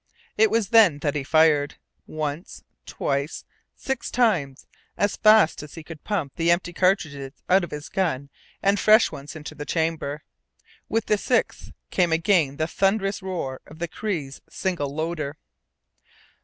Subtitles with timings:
[0.35, 1.75] It was then that he fired.
[2.07, 4.65] Once, twice six times,
[4.97, 8.31] as fast as he could pump the empty cartridges out of his gun
[8.63, 10.23] and fresh ones into the chamber.
[10.89, 15.37] With the sixth came again the thunderous roar of the Cree's single loader.